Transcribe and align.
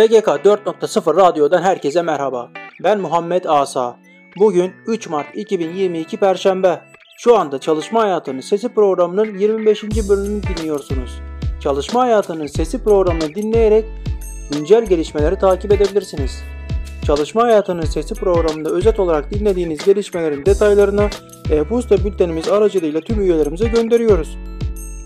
SGK 0.00 0.28
4.0 0.44 1.16
Radyo'dan 1.16 1.62
herkese 1.62 2.02
merhaba. 2.02 2.50
Ben 2.84 3.00
Muhammed 3.00 3.44
Asa. 3.44 3.96
Bugün 4.36 4.72
3 4.86 5.08
Mart 5.08 5.26
2022 5.34 6.16
Perşembe. 6.16 6.80
Şu 7.18 7.38
anda 7.38 7.58
Çalışma 7.58 8.02
Hayatının 8.02 8.40
Sesi 8.40 8.68
programının 8.68 9.38
25. 9.38 9.84
bölümünü 9.84 10.42
dinliyorsunuz. 10.42 11.20
Çalışma 11.60 12.00
Hayatının 12.00 12.46
Sesi 12.46 12.84
programını 12.84 13.34
dinleyerek 13.34 13.84
güncel 14.52 14.86
gelişmeleri 14.86 15.38
takip 15.38 15.72
edebilirsiniz. 15.72 16.42
Çalışma 17.06 17.42
Hayatının 17.42 17.84
Sesi 17.84 18.14
programında 18.14 18.70
özet 18.70 19.00
olarak 19.00 19.30
dinlediğiniz 19.30 19.84
gelişmelerin 19.84 20.46
detaylarını 20.46 21.08
e-posta 21.50 22.04
bültenimiz 22.04 22.48
aracılığıyla 22.48 23.00
tüm 23.00 23.20
üyelerimize 23.20 23.68
gönderiyoruz. 23.68 24.38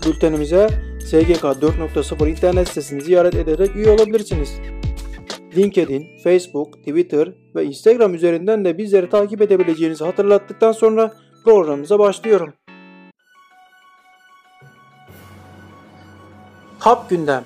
Bültenimize 0.07 0.69
SGK 1.05 1.43
4.0 1.43 2.29
internet 2.29 2.67
sitesini 2.67 3.01
ziyaret 3.01 3.35
ederek 3.35 3.75
üye 3.75 3.89
olabilirsiniz. 3.89 4.49
LinkedIn, 5.57 6.07
Facebook, 6.23 6.77
Twitter 6.77 7.31
ve 7.55 7.65
Instagram 7.65 8.13
üzerinden 8.13 8.65
de 8.65 8.77
bizleri 8.77 9.09
takip 9.09 9.41
edebileceğinizi 9.41 10.05
hatırlattıktan 10.05 10.71
sonra 10.71 11.11
programımıza 11.43 11.99
başlıyorum. 11.99 12.53
Kap 16.79 17.09
Gündem 17.09 17.43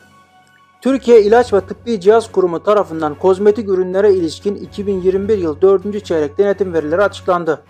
Türkiye 0.82 1.22
İlaç 1.22 1.54
ve 1.54 1.62
Tıbbi 1.62 2.00
Cihaz 2.00 2.32
Kurumu 2.32 2.64
tarafından 2.64 3.16
kozmetik 3.16 3.70
ürünlere 3.70 4.14
ilişkin 4.14 4.56
2021 4.56 5.38
yıl 5.38 5.62
4. 5.62 6.06
çeyrek 6.06 6.38
denetim 6.38 6.74
verileri 6.74 7.02
açıklandı. 7.02 7.62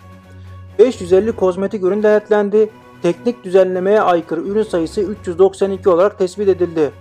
550 0.78 1.32
kozmetik 1.32 1.84
ürün 1.84 2.02
denetlendi, 2.02 2.70
teknik 3.02 3.44
düzenlemeye 3.44 4.00
aykırı 4.00 4.40
ürün 4.40 4.62
sayısı 4.62 5.00
392 5.00 5.88
olarak 5.88 6.18
tespit 6.18 6.48
edildi. 6.48 6.92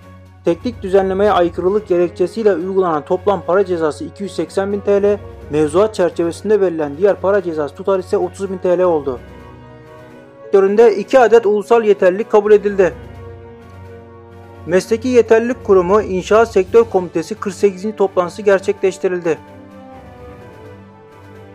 Teknik 0.46 0.82
düzenlemeye 0.82 1.32
aykırılık 1.32 1.88
gerekçesiyle 1.88 2.54
uygulanan 2.54 3.06
toplam 3.06 3.42
para 3.48 3.66
cezası 3.66 4.04
280 4.04 4.74
bin 4.74 4.80
TL, 4.80 5.20
mevzuat 5.50 5.96
çerçevesinde 5.96 6.62
verilen 6.62 6.98
diğer 6.98 7.16
para 7.16 7.44
cezası 7.44 7.76
tutar 7.76 8.00
ise 8.00 8.18
30 8.18 8.52
bin 8.52 8.58
TL 8.58 8.82
oldu. 8.82 9.20
Sektöründe 10.44 10.96
2 10.96 11.20
adet 11.20 11.46
ulusal 11.46 11.84
yeterlilik 11.84 12.30
kabul 12.32 12.52
edildi. 12.52 12.94
Mesleki 14.66 15.08
Yeterlilik 15.08 15.64
Kurumu 15.64 16.02
İnşaat 16.02 16.52
Sektör 16.52 16.84
Komitesi 16.84 17.36
48. 17.36 17.96
toplantısı 17.96 18.42
gerçekleştirildi. 18.42 19.38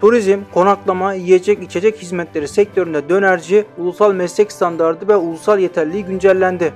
Turizm, 0.01 0.41
konaklama, 0.55 1.15
yiyecek 1.15 1.63
içecek 1.63 2.03
hizmetleri 2.03 2.49
sektöründe 2.49 3.09
dönerci, 3.09 3.65
ulusal 3.79 4.15
meslek 4.15 4.53
standardı 4.53 5.09
ve 5.09 5.17
ulusal 5.17 5.59
yeterliği 5.59 6.05
güncellendi. 6.05 6.73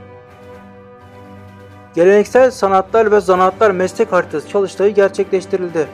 Geleneksel 1.99 2.51
sanatlar 2.51 3.13
ve 3.13 3.21
zanaatlar 3.21 3.71
meslek 3.71 4.13
haritası 4.13 4.49
çalıştayı 4.49 4.95
gerçekleştirildi. 4.95 5.87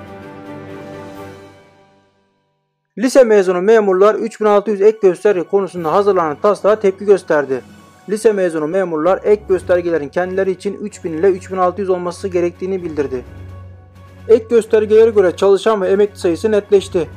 Lise 2.99 3.25
mezunu 3.25 3.63
memurlar 3.63 4.15
3600 4.15 4.81
ek 4.81 4.99
gösterge 5.03 5.43
konusunda 5.43 5.93
hazırlanan 5.93 6.37
taslağa 6.43 6.81
tepki 6.81 7.05
gösterdi. 7.05 7.61
Lise 8.09 8.33
mezunu 8.33 8.67
memurlar 8.67 9.21
ek 9.25 9.43
göstergelerin 9.49 10.09
kendileri 10.09 10.51
için 10.51 10.75
3000 10.75 11.13
ile 11.13 11.31
3600 11.31 11.91
olması 11.91 12.29
gerektiğini 12.29 12.83
bildirdi. 12.83 13.25
Ek 14.29 14.47
göstergelere 14.51 15.11
göre 15.11 15.37
çalışan 15.37 15.83
ve 15.83 15.89
emekli 15.89 16.19
sayısı 16.19 16.51
netleşti. 16.51 17.09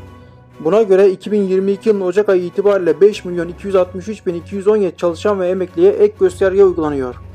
Buna 0.59 0.81
göre 0.81 1.09
2022 1.09 1.89
yılının 1.89 2.05
Ocak 2.05 2.29
ayı 2.29 2.43
itibariyle 2.43 3.01
5 3.01 3.25
milyon 3.25 3.47
263 3.47 4.25
bin 4.25 4.33
217 4.33 4.97
çalışan 4.97 5.39
ve 5.39 5.49
emekliye 5.49 5.91
ek 5.91 6.13
gösterge 6.19 6.63
uygulanıyor. 6.63 7.26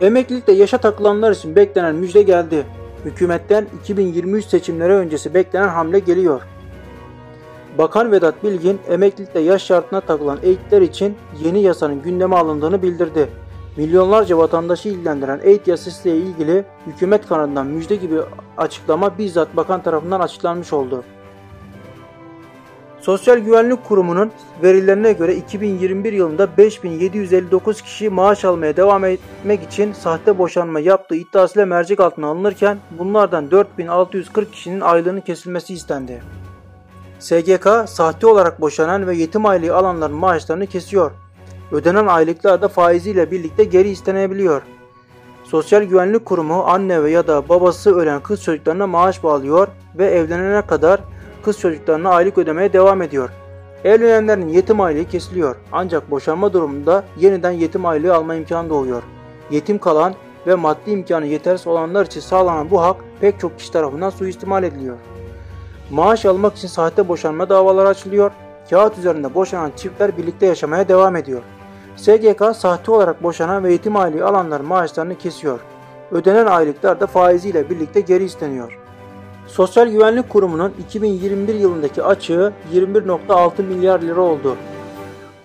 Emeklilikte 0.00 0.52
yaşa 0.52 0.78
takılanlar 0.78 1.32
için 1.32 1.56
beklenen 1.56 1.94
müjde 1.94 2.22
geldi. 2.22 2.66
Hükümetten 3.04 3.66
2023 3.80 4.44
seçimleri 4.44 4.92
öncesi 4.92 5.34
beklenen 5.34 5.68
hamle 5.68 5.98
geliyor. 5.98 6.42
Bakan 7.78 8.12
Vedat 8.12 8.44
Bilgin 8.44 8.78
emeklilikte 8.88 9.40
yaş 9.40 9.62
şartına 9.62 10.00
takılan 10.00 10.38
eğitler 10.42 10.82
için 10.82 11.16
yeni 11.44 11.62
yasanın 11.62 12.02
gündeme 12.02 12.36
alındığını 12.36 12.82
bildirdi. 12.82 13.28
Milyonlarca 13.76 14.38
vatandaşı 14.38 14.88
ilgilendiren 14.88 15.40
eğit 15.42 15.68
yasası 15.68 16.08
ile 16.08 16.16
ilgili 16.16 16.64
hükümet 16.86 17.28
kanadından 17.28 17.66
müjde 17.66 17.96
gibi 17.96 18.20
açıklama 18.56 19.18
bizzat 19.18 19.56
bakan 19.56 19.82
tarafından 19.82 20.20
açıklanmış 20.20 20.72
oldu. 20.72 21.04
Sosyal 23.06 23.38
Güvenlik 23.38 23.84
Kurumu'nun 23.84 24.32
verilerine 24.62 25.12
göre 25.12 25.34
2021 25.36 26.12
yılında 26.12 26.56
5759 26.56 27.82
kişi 27.82 28.10
maaş 28.10 28.44
almaya 28.44 28.76
devam 28.76 29.04
etmek 29.04 29.62
için 29.62 29.92
sahte 29.92 30.38
boşanma 30.38 30.80
yaptığı 30.80 31.14
iddiasıyla 31.14 31.66
mercek 31.66 32.00
altına 32.00 32.26
alınırken 32.26 32.78
bunlardan 32.98 33.50
4640 33.50 34.52
kişinin 34.52 34.80
aylığının 34.80 35.20
kesilmesi 35.20 35.74
istendi. 35.74 36.22
SGK 37.18 37.68
sahte 37.86 38.26
olarak 38.26 38.60
boşanan 38.60 39.06
ve 39.06 39.16
yetim 39.16 39.46
aylığı 39.46 39.76
alanların 39.76 40.16
maaşlarını 40.16 40.66
kesiyor. 40.66 41.10
Ödenen 41.72 42.06
aylıklar 42.06 42.62
da 42.62 42.68
faiziyle 42.68 43.30
birlikte 43.30 43.64
geri 43.64 43.88
istenebiliyor. 43.88 44.62
Sosyal 45.44 45.82
Güvenlik 45.82 46.24
Kurumu 46.24 46.62
anne 46.62 47.02
ve 47.02 47.10
ya 47.10 47.26
da 47.26 47.48
babası 47.48 47.96
ölen 47.96 48.20
kız 48.20 48.42
çocuklarına 48.42 48.86
maaş 48.86 49.22
bağlıyor 49.22 49.68
ve 49.98 50.06
evlenene 50.06 50.62
kadar 50.62 51.00
kız 51.46 51.58
çocuklarına 51.58 52.10
aylık 52.10 52.38
ödemeye 52.38 52.72
devam 52.72 53.02
ediyor. 53.02 53.30
Evlenenlerin 53.84 54.48
yetim 54.48 54.80
aylığı 54.80 55.04
kesiliyor 55.04 55.56
ancak 55.72 56.10
boşanma 56.10 56.52
durumunda 56.52 57.04
yeniden 57.16 57.50
yetim 57.50 57.86
aylığı 57.86 58.14
alma 58.14 58.34
imkanı 58.34 58.70
doğuyor. 58.70 59.02
Yetim 59.50 59.78
kalan 59.78 60.14
ve 60.46 60.54
maddi 60.54 60.90
imkanı 60.90 61.26
yetersiz 61.26 61.66
olanlar 61.66 62.06
için 62.06 62.20
sağlanan 62.20 62.70
bu 62.70 62.82
hak 62.82 62.96
pek 63.20 63.40
çok 63.40 63.58
kişi 63.58 63.72
tarafından 63.72 64.10
suistimal 64.10 64.64
ediliyor. 64.64 64.96
Maaş 65.90 66.26
almak 66.26 66.56
için 66.56 66.68
sahte 66.68 67.08
boşanma 67.08 67.48
davaları 67.48 67.88
açılıyor. 67.88 68.30
Kağıt 68.70 68.98
üzerinde 68.98 69.34
boşanan 69.34 69.72
çiftler 69.76 70.16
birlikte 70.16 70.46
yaşamaya 70.46 70.88
devam 70.88 71.16
ediyor. 71.16 71.42
SGK 71.96 72.56
sahte 72.56 72.92
olarak 72.92 73.22
boşanan 73.22 73.64
ve 73.64 73.72
yetim 73.72 73.96
aylığı 73.96 74.26
alanların 74.26 74.66
maaşlarını 74.66 75.18
kesiyor. 75.18 75.60
Ödenen 76.10 76.46
aylıklar 76.46 77.00
da 77.00 77.06
faiziyle 77.06 77.70
birlikte 77.70 78.00
geri 78.00 78.24
isteniyor. 78.24 78.85
Sosyal 79.46 79.88
Güvenlik 79.88 80.28
Kurumu'nun 80.28 80.72
2021 80.80 81.54
yılındaki 81.54 82.02
açığı 82.02 82.52
21.6 82.74 83.62
milyar 83.62 84.02
lira 84.02 84.20
oldu. 84.20 84.56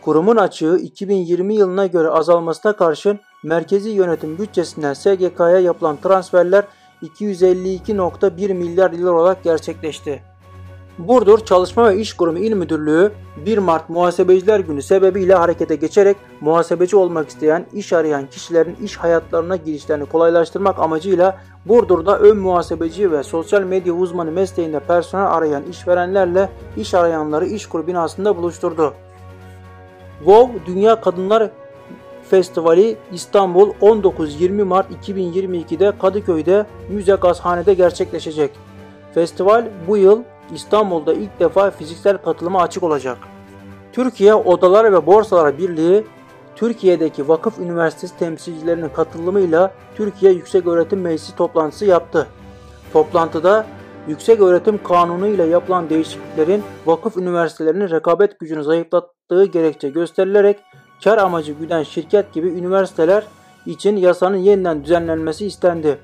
Kurumun 0.02 0.36
açığı 0.36 0.78
2020 0.78 1.56
yılına 1.56 1.86
göre 1.86 2.10
azalmasına 2.10 2.74
karşın 2.76 3.20
merkezi 3.44 3.90
yönetim 3.90 4.38
bütçesinden 4.38 4.94
SGK'ya 4.94 5.60
yapılan 5.60 5.98
transferler 5.98 6.64
252.1 7.04 8.54
milyar 8.54 8.92
lira 8.92 9.12
olarak 9.12 9.44
gerçekleşti. 9.44 10.31
Burdur 10.98 11.46
Çalışma 11.46 11.90
ve 11.90 11.98
İş 11.98 12.14
Kurumu 12.14 12.40
İl 12.40 12.54
Müdürlüğü 12.54 13.12
1 13.46 13.58
Mart 13.58 13.90
Muhasebeciler 13.90 14.60
Günü 14.60 14.82
sebebiyle 14.82 15.36
harekete 15.36 15.76
geçerek 15.76 16.18
muhasebeci 16.42 16.96
olmak 16.96 17.30
isteyen, 17.30 17.66
iş 17.74 17.94
arayan 17.94 18.28
kişilerin 18.28 18.78
iş 18.84 18.98
hayatlarına 18.98 19.56
girişlerini 19.56 20.06
kolaylaştırmak 20.06 20.80
amacıyla 20.80 21.38
Burdur'da 21.66 22.20
ön 22.20 22.38
muhasebeci 22.38 23.12
ve 23.12 23.24
sosyal 23.24 23.62
medya 23.62 23.94
uzmanı 23.94 24.32
mesleğinde 24.32 24.80
personel 24.80 25.34
arayan 25.34 25.64
işverenlerle 25.64 26.50
iş 26.78 26.94
arayanları 26.94 27.46
iş 27.46 27.66
kuru 27.66 27.88
binasında 27.88 28.38
buluşturdu. 28.38 28.94
WoW 30.20 30.66
Dünya 30.66 31.02
Kadınlar 31.02 31.50
Festivali 32.30 32.98
İstanbul 33.14 33.70
19-20 33.82 34.64
Mart 34.64 34.92
2022'de 34.92 35.94
Kadıköy'de 36.02 36.66
Müze 36.90 37.16
Gazhane'de 37.16 37.74
gerçekleşecek. 37.74 38.52
Festival 39.14 39.66
bu 39.88 39.98
yıl 39.98 40.24
İstanbul'da 40.54 41.14
ilk 41.14 41.40
defa 41.40 41.72
fiziksel 41.72 42.18
katılıma 42.18 42.62
açık 42.62 42.84
olacak. 42.84 43.18
Türkiye 43.94 44.34
Odalar 44.34 44.94
ve 44.94 45.06
Borsalar 45.06 45.58
Birliği 45.58 46.06
Türkiye'deki 46.56 47.28
vakıf 47.28 47.60
üniversitesi 47.60 48.18
temsilcilerinin 48.18 48.90
katılımıyla 48.90 49.74
Türkiye 49.96 50.32
Yüksek 50.32 50.68
Öğretim 50.68 51.02
Meclisi 51.02 51.36
toplantısı 51.36 51.86
yaptı. 51.86 52.28
Toplantıda 52.94 53.66
Yüksek 54.08 54.40
Öğretim 54.40 54.84
Kanunu 54.84 55.28
ile 55.28 55.44
yapılan 55.44 55.90
değişikliklerin 55.90 56.64
vakıf 56.86 57.18
üniversitelerinin 57.18 57.90
rekabet 57.90 58.40
gücünü 58.40 58.64
zayıflattığı 58.64 59.46
gerekçe 59.46 59.90
gösterilerek 59.90 60.60
kar 61.04 61.18
amacı 61.18 61.52
güden 61.52 61.84
şirket 61.84 62.34
gibi 62.34 62.48
üniversiteler 62.48 63.24
için 63.66 63.98
yasanın 63.98 64.38
yeniden 64.38 64.84
düzenlenmesi 64.84 65.46
istendi. 65.46 65.98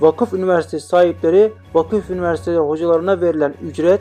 Vakıf 0.00 0.32
üniversitesi 0.32 0.86
sahipleri 0.86 1.52
vakıf 1.74 2.10
üniversiteleri 2.10 2.60
hocalarına 2.60 3.20
verilen 3.20 3.54
ücret, 3.62 4.00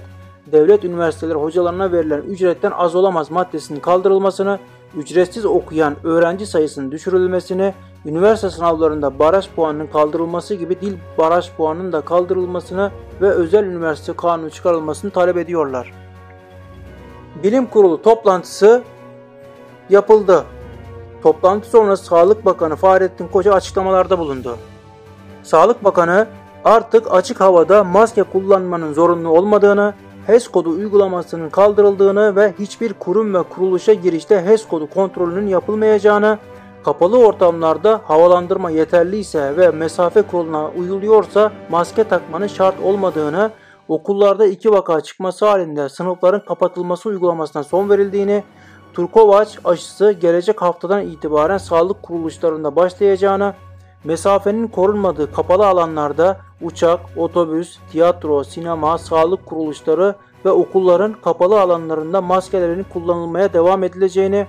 devlet 0.51 0.83
üniversiteleri 0.83 1.37
hocalarına 1.37 1.91
verilen 1.91 2.21
ücretten 2.21 2.71
az 2.71 2.95
olamaz 2.95 3.31
maddesinin 3.31 3.79
kaldırılmasını, 3.79 4.59
ücretsiz 4.97 5.45
okuyan 5.45 5.95
öğrenci 6.03 6.45
sayısının 6.45 6.91
düşürülmesini, 6.91 7.73
üniversite 8.05 8.49
sınavlarında 8.49 9.19
baraj 9.19 9.49
puanının 9.49 9.87
kaldırılması 9.87 10.55
gibi 10.55 10.81
dil 10.81 10.93
baraj 11.17 11.51
puanının 11.51 11.91
da 11.91 12.01
kaldırılmasını 12.01 12.91
ve 13.21 13.29
özel 13.29 13.63
üniversite 13.63 14.13
kanunu 14.13 14.49
çıkarılmasını 14.49 15.11
talep 15.11 15.37
ediyorlar. 15.37 15.93
Bilim 17.43 17.65
Kurulu 17.65 18.01
toplantısı 18.01 18.83
yapıldı. 19.89 20.43
Toplantı 21.23 21.69
sonrası 21.69 22.05
Sağlık 22.05 22.45
Bakanı 22.45 22.75
Fahrettin 22.75 23.27
Koca 23.27 23.53
açıklamalarda 23.53 24.19
bulundu. 24.19 24.57
Sağlık 25.43 25.83
Bakanı 25.83 26.27
artık 26.65 27.07
açık 27.11 27.41
havada 27.41 27.83
maske 27.83 28.23
kullanmanın 28.23 28.93
zorunlu 28.93 29.29
olmadığını, 29.29 29.93
HES 30.27 30.47
kodu 30.47 30.69
uygulamasının 30.69 31.49
kaldırıldığını 31.49 32.35
ve 32.35 32.53
hiçbir 32.59 32.93
kurum 32.93 33.33
ve 33.33 33.43
kuruluşa 33.43 33.93
girişte 33.93 34.45
HES 34.45 34.67
kodu 34.67 34.89
kontrolünün 34.89 35.47
yapılmayacağını, 35.47 36.37
kapalı 36.83 37.19
ortamlarda 37.19 38.01
havalandırma 38.03 38.69
yeterliyse 38.69 39.57
ve 39.57 39.71
mesafe 39.71 40.21
kuralına 40.21 40.67
uyuluyorsa 40.67 41.51
maske 41.69 42.03
takmanın 42.03 42.47
şart 42.47 42.75
olmadığını, 42.83 43.51
okullarda 43.87 44.45
iki 44.45 44.71
vaka 44.71 45.01
çıkması 45.01 45.45
halinde 45.45 45.89
sınıfların 45.89 46.45
kapatılması 46.45 47.09
uygulamasına 47.09 47.63
son 47.63 47.89
verildiğini, 47.89 48.43
Turkovaç 48.93 49.59
aşısı 49.65 50.11
gelecek 50.11 50.61
haftadan 50.61 51.01
itibaren 51.01 51.57
sağlık 51.57 52.03
kuruluşlarında 52.03 52.75
başlayacağını, 52.75 53.53
mesafenin 54.03 54.67
korunmadığı 54.67 55.31
kapalı 55.31 55.67
alanlarda 55.67 56.39
uçak, 56.61 56.99
otobüs, 57.17 57.77
tiyatro, 57.91 58.43
sinema, 58.43 58.97
sağlık 58.97 59.45
kuruluşları 59.45 60.15
ve 60.45 60.51
okulların 60.51 61.15
kapalı 61.23 61.61
alanlarında 61.61 62.21
maskelerin 62.21 62.85
kullanılmaya 62.93 63.53
devam 63.53 63.83
edileceğini 63.83 64.47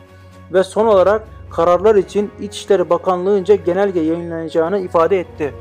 ve 0.53 0.65
son 0.65 0.87
olarak 0.87 1.23
kararlar 1.51 1.95
için 1.95 2.31
İçişleri 2.41 2.91
Bakanlığı'nca 2.91 3.55
genelge 3.55 4.01
yayınlanacağını 4.01 4.79
ifade 4.79 5.21
etti. 5.21 5.55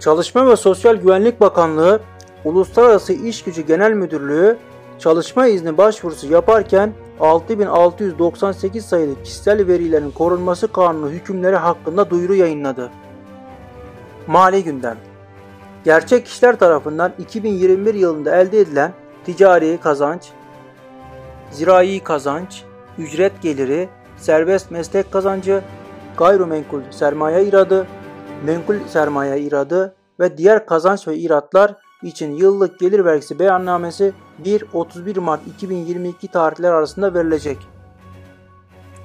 Çalışma 0.00 0.46
ve 0.48 0.56
Sosyal 0.56 0.96
Güvenlik 0.96 1.40
Bakanlığı, 1.40 2.00
Uluslararası 2.44 3.12
İş 3.12 3.42
Gücü 3.44 3.62
Genel 3.62 3.92
Müdürlüğü 3.92 4.58
çalışma 4.98 5.46
izni 5.46 5.78
başvurusu 5.78 6.26
yaparken 6.32 6.92
6698 7.20 8.84
sayılı 8.84 9.22
kişisel 9.22 9.66
verilerin 9.66 10.10
korunması 10.10 10.72
kanunu 10.72 11.10
hükümleri 11.10 11.56
hakkında 11.56 12.10
duyuru 12.10 12.34
yayınladı. 12.34 12.90
Mali 14.26 14.64
gündem 14.64 14.96
Gerçek 15.84 16.26
kişiler 16.26 16.58
tarafından 16.58 17.12
2021 17.18 17.94
yılında 17.94 18.36
elde 18.36 18.60
edilen 18.60 18.92
ticari 19.24 19.78
kazanç, 19.82 20.30
zirai 21.50 22.00
kazanç, 22.00 22.64
ücret 22.98 23.42
geliri, 23.42 23.88
serbest 24.16 24.70
meslek 24.70 25.12
kazancı, 25.12 25.62
gayrimenkul 26.16 26.80
sermaye 26.90 27.44
iradı, 27.44 27.86
menkul 28.44 28.74
sermaye 28.88 29.40
iradı 29.40 29.94
ve 30.20 30.38
diğer 30.38 30.66
kazanç 30.66 31.08
ve 31.08 31.16
iratlar 31.16 31.74
için 32.02 32.32
yıllık 32.32 32.78
gelir 32.78 33.04
vergisi 33.04 33.38
beyannamesi 33.38 34.12
1-31 34.44 35.20
Mart 35.20 35.40
2022 35.46 36.28
tarihler 36.28 36.72
arasında 36.72 37.14
verilecek. 37.14 37.58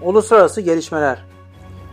Uluslararası 0.04 0.62
gelişmeler 0.62 1.26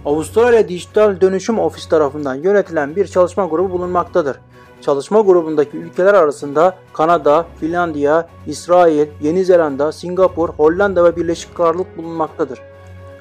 Avustralya 0.05 0.69
Dijital 0.69 1.21
Dönüşüm 1.21 1.59
Ofisi 1.59 1.89
tarafından 1.89 2.35
yönetilen 2.35 2.97
bir 2.97 3.07
çalışma 3.07 3.47
grubu 3.47 3.71
bulunmaktadır. 3.71 4.37
Çalışma 4.81 5.21
grubundaki 5.21 5.77
ülkeler 5.77 6.15
arasında 6.15 6.77
Kanada, 6.93 7.47
Finlandiya, 7.61 8.29
İsrail, 8.47 9.09
Yeni 9.21 9.45
Zelanda, 9.45 9.93
Singapur, 9.93 10.49
Hollanda 10.49 11.05
ve 11.05 11.17
Birleşik 11.17 11.55
Krallık 11.55 11.97
bulunmaktadır. 11.97 12.72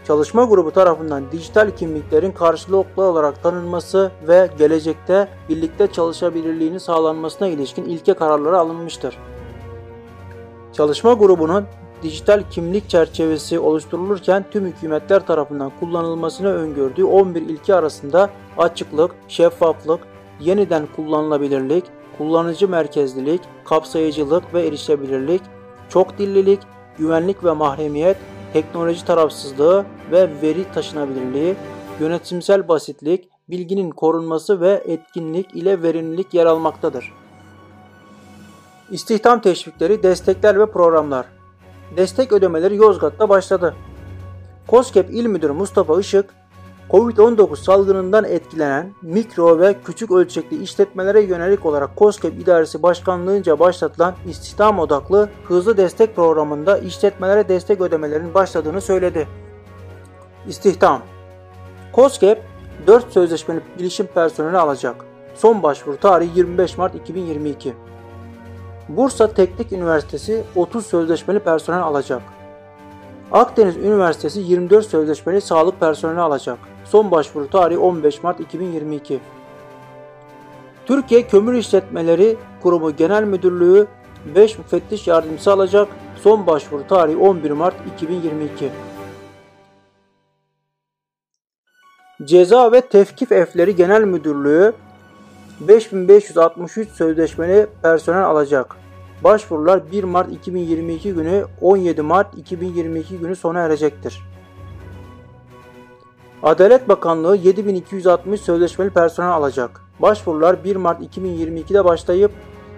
Çalışma 0.07 0.43
grubu 0.43 0.71
tarafından 0.71 1.31
dijital 1.31 1.71
kimliklerin 1.71 2.31
karşılıklı 2.31 3.03
olarak 3.03 3.43
tanınması 3.43 4.11
ve 4.27 4.49
gelecekte 4.57 5.27
birlikte 5.49 5.91
çalışabilirliğini 5.91 6.79
sağlanmasına 6.79 7.47
ilişkin 7.47 7.85
ilke 7.85 8.13
kararları 8.13 8.57
alınmıştır. 8.57 9.17
Çalışma 10.73 11.13
grubunun 11.13 11.65
dijital 12.03 12.43
kimlik 12.51 12.89
çerçevesi 12.89 13.59
oluşturulurken 13.59 14.45
tüm 14.51 14.65
hükümetler 14.65 15.25
tarafından 15.25 15.71
kullanılmasını 15.79 16.53
öngördüğü 16.53 17.03
11 17.03 17.41
ilke 17.41 17.75
arasında 17.75 18.29
açıklık, 18.57 19.11
şeffaflık, 19.27 19.99
yeniden 20.39 20.87
kullanılabilirlik, 20.95 21.83
kullanıcı 22.17 22.69
merkezlilik, 22.69 23.41
kapsayıcılık 23.65 24.53
ve 24.53 24.67
erişebilirlik, 24.67 25.41
çok 25.89 26.17
dillilik, 26.17 26.59
güvenlik 26.97 27.43
ve 27.43 27.51
mahremiyet, 27.51 28.17
teknoloji 28.53 29.05
tarafsızlığı 29.05 29.85
ve 30.11 30.29
veri 30.41 30.71
taşınabilirliği, 30.73 31.55
yönetimsel 31.99 32.67
basitlik, 32.67 33.29
bilginin 33.49 33.89
korunması 33.89 34.61
ve 34.61 34.83
etkinlik 34.85 35.55
ile 35.55 35.83
verimlilik 35.83 36.33
yer 36.33 36.45
almaktadır. 36.45 37.13
İstihdam 38.91 39.41
teşvikleri, 39.41 40.03
destekler 40.03 40.59
ve 40.59 40.65
programlar. 40.65 41.25
Destek 41.97 42.31
ödemeleri 42.31 42.75
Yozgat'ta 42.75 43.29
başladı. 43.29 43.75
COSGAP 44.67 45.09
İl 45.09 45.25
Müdürü 45.25 45.51
Mustafa 45.51 45.99
Işık, 45.99 46.33
Covid-19 46.91 47.55
salgınından 47.55 48.25
etkilenen 48.25 48.93
mikro 49.01 49.59
ve 49.59 49.75
küçük 49.85 50.11
ölçekli 50.11 50.63
işletmelere 50.63 51.21
yönelik 51.21 51.65
olarak 51.65 51.89
COSGAP 51.97 52.33
İdaresi 52.33 52.83
Başkanlığı'nca 52.83 53.59
başlatılan 53.59 54.15
istihdam 54.27 54.79
odaklı 54.79 55.29
hızlı 55.43 55.77
destek 55.77 56.15
programında 56.15 56.77
işletmelere 56.77 57.47
destek 57.49 57.81
ödemelerinin 57.81 58.33
başladığını 58.33 58.81
söyledi. 58.81 59.27
İstihdam 60.47 61.01
COSGAP 61.93 62.37
4 62.87 63.13
sözleşmeli 63.13 63.61
bilişim 63.79 64.05
personeli 64.05 64.57
alacak. 64.57 65.05
Son 65.35 65.63
başvuru 65.63 65.97
tarihi 65.97 66.37
25 66.37 66.77
Mart 66.77 66.95
2022. 66.95 67.73
Bursa 68.89 69.33
Teknik 69.33 69.71
Üniversitesi 69.71 70.43
30 70.55 70.85
sözleşmeli 70.85 71.39
personel 71.39 71.81
alacak. 71.81 72.21
Akdeniz 73.31 73.77
Üniversitesi 73.77 74.39
24 74.39 74.85
sözleşmeli 74.85 75.41
sağlık 75.41 75.79
personeli 75.79 76.19
alacak. 76.19 76.70
Son 76.91 77.11
başvuru 77.11 77.49
tarihi 77.49 77.77
15 77.77 78.23
Mart 78.23 78.39
2022. 78.39 79.19
Türkiye 80.85 81.27
Kömür 81.27 81.53
İşletmeleri 81.53 82.37
Kurumu 82.61 82.95
Genel 82.95 83.23
Müdürlüğü 83.23 83.87
5 84.35 84.57
müfettiş 84.57 85.07
yardımcısı 85.07 85.51
alacak. 85.51 85.87
Son 86.21 86.47
başvuru 86.47 86.87
tarihi 86.87 87.17
11 87.17 87.51
Mart 87.51 87.75
2022. 87.95 88.69
Ceza 92.23 92.71
ve 92.71 92.81
Tevkif 92.81 93.31
Efleri 93.31 93.75
Genel 93.75 94.03
Müdürlüğü 94.03 94.73
5563 95.59 96.89
sözleşmeli 96.89 97.67
personel 97.81 98.25
alacak. 98.25 98.75
Başvurular 99.23 99.91
1 99.91 100.03
Mart 100.03 100.31
2022 100.31 101.13
günü 101.13 101.45
17 101.61 102.01
Mart 102.01 102.37
2022 102.37 103.17
günü 103.17 103.35
sona 103.35 103.59
erecektir. 103.59 104.30
Adalet 106.43 106.89
Bakanlığı 106.89 107.35
7260 107.35 108.41
sözleşmeli 108.41 108.89
personel 108.89 109.31
alacak. 109.31 109.81
Başvurular 109.99 110.63
1 110.63 110.75
Mart 110.75 111.01
2022'de 111.17 111.85
başlayıp 111.85 112.31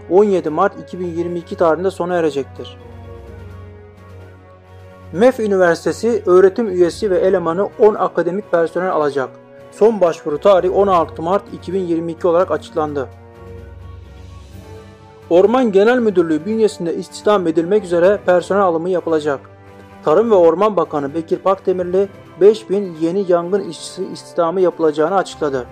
17 0.10 0.50
Mart 0.50 0.80
2022 0.80 1.56
tarihinde 1.56 1.92
sona 1.92 2.16
erecektir. 2.16 2.78
MEF 5.14 5.40
Üniversitesi 5.40 6.24
öğretim 6.26 6.68
üyesi 6.68 7.12
ve 7.12 7.18
elemanı 7.18 7.70
10 7.80 7.94
akademik 7.94 8.52
personel 8.52 8.92
alacak. 8.92 9.30
Son 9.72 10.02
başvuru 10.02 10.38
tarihi 10.38 10.72
16 10.72 11.22
Mart 11.22 11.44
2022 11.54 12.28
olarak 12.28 12.52
açıklandı. 12.52 13.08
Orman 15.30 15.72
Genel 15.72 16.00
Müdürlüğü 16.00 16.46
bünyesinde 16.46 16.96
istihdam 16.96 17.48
edilmek 17.48 17.84
üzere 17.84 18.20
personel 18.26 18.64
alımı 18.64 18.90
yapılacak. 18.90 19.53
Tarım 20.06 20.32
ve 20.32 20.36
Orman 20.36 20.76
Bakanı 20.76 21.14
Bekir 21.14 21.38
Pakdemirli 21.38 22.10
5000 22.42 22.96
yeni 23.02 23.32
yangın 23.32 23.70
işçisi 23.70 24.06
istihdamı 24.06 24.62
yapılacağını 24.62 25.16
açıkladı. 25.16 25.66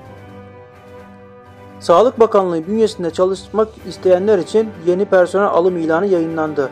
Sağlık 1.80 2.20
Bakanlığı 2.20 2.68
bünyesinde 2.68 3.12
çalışmak 3.12 3.68
isteyenler 3.88 4.38
için 4.38 4.70
yeni 4.86 5.06
personel 5.06 5.48
alım 5.48 5.78
ilanı 5.78 6.06
yayınlandı. 6.06 6.70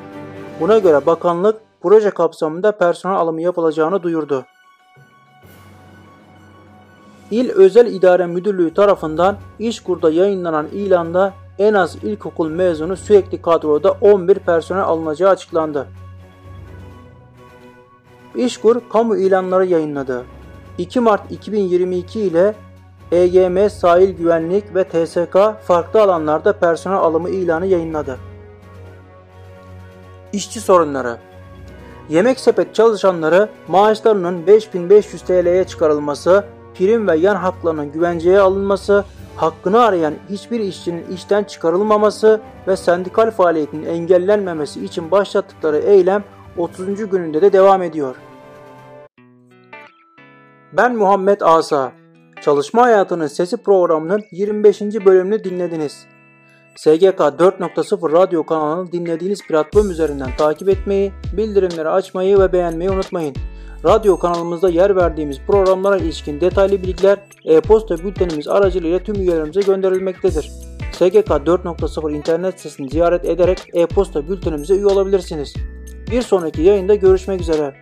Buna 0.59 0.77
göre 0.77 1.05
bakanlık 1.05 1.61
proje 1.81 2.09
kapsamında 2.09 2.71
personel 2.71 3.17
alımı 3.17 3.41
yapılacağını 3.41 4.03
duyurdu. 4.03 4.45
İl 7.31 7.49
Özel 7.49 7.87
İdare 7.87 8.25
Müdürlüğü 8.25 8.73
tarafından 8.73 9.37
İşkur'da 9.59 10.09
yayınlanan 10.09 10.67
ilanda 10.67 11.33
en 11.59 11.73
az 11.73 11.95
ilkokul 11.95 12.49
mezunu 12.49 12.97
sürekli 12.97 13.41
kadroda 13.41 13.91
11 14.01 14.35
personel 14.35 14.83
alınacağı 14.83 15.29
açıklandı. 15.29 15.87
İşkur 18.39 18.81
kamu 18.89 19.17
ilanları 19.17 19.65
yayınladı. 19.65 20.25
2 20.77 20.99
Mart 20.99 21.31
2022 21.31 22.21
ile 22.21 22.55
EGM 23.11 23.69
Sahil 23.69 24.09
Güvenlik 24.09 24.75
ve 24.75 24.83
TSK 24.83 25.37
farklı 25.67 26.01
alanlarda 26.01 26.53
personel 26.53 26.97
alımı 26.97 27.29
ilanı 27.29 27.65
yayınladı. 27.65 28.17
İşçi 30.33 30.61
sorunları 30.61 31.17
Yemek 32.09 32.39
sepet 32.39 32.75
çalışanları 32.75 33.49
maaşlarının 33.67 34.47
5500 34.47 35.21
TL'ye 35.21 35.63
çıkarılması, 35.63 36.45
prim 36.75 37.07
ve 37.07 37.17
yan 37.17 37.35
haklarının 37.35 37.91
güvenceye 37.91 38.39
alınması, 38.39 39.05
hakkını 39.35 39.81
arayan 39.81 40.13
hiçbir 40.29 40.59
işçinin 40.59 41.05
işten 41.15 41.43
çıkarılmaması 41.43 42.41
ve 42.67 42.77
sendikal 42.77 43.31
faaliyetinin 43.31 43.85
engellenmemesi 43.85 44.85
için 44.85 45.11
başlattıkları 45.11 45.77
eylem 45.77 46.23
30. 46.57 47.09
gününde 47.09 47.41
de 47.41 47.53
devam 47.53 47.83
ediyor. 47.83 48.15
Ben 50.73 50.95
Muhammed 50.95 51.41
Asa. 51.41 51.91
Çalışma 52.41 52.81
Hayatının 52.81 53.27
Sesi 53.27 53.57
programının 53.57 54.23
25. 54.31 54.81
bölümünü 54.81 55.43
dinlediniz. 55.43 56.05
SGK 56.75 57.19
4.0 57.19 58.11
radyo 58.11 58.45
kanalını 58.45 58.91
dinlediğiniz 58.91 59.47
platform 59.47 59.89
üzerinden 59.89 60.29
takip 60.37 60.69
etmeyi, 60.69 61.11
bildirimleri 61.37 61.89
açmayı 61.89 62.39
ve 62.39 62.53
beğenmeyi 62.53 62.89
unutmayın. 62.89 63.35
Radyo 63.85 64.19
kanalımızda 64.19 64.69
yer 64.69 64.95
verdiğimiz 64.95 65.39
programlara 65.47 65.97
ilişkin 65.97 66.41
detaylı 66.41 66.81
bilgiler 66.83 67.17
e-posta 67.45 67.97
bültenimiz 67.97 68.47
aracılığıyla 68.47 68.99
tüm 68.99 69.15
üyelerimize 69.15 69.61
gönderilmektedir. 69.61 70.51
SGK 70.91 71.27
4.0 71.27 72.13
internet 72.13 72.57
sitesini 72.57 72.89
ziyaret 72.89 73.25
ederek 73.25 73.59
e-posta 73.73 74.27
bültenimize 74.27 74.75
üye 74.75 74.85
olabilirsiniz. 74.85 75.53
Bir 76.11 76.21
sonraki 76.21 76.61
yayında 76.61 76.95
görüşmek 76.95 77.41
üzere. 77.41 77.73